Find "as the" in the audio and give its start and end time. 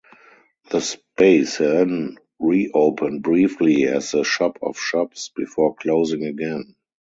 3.85-4.23